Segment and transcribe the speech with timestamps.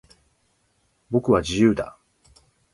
[1.11, 1.95] 僕は、自由だ。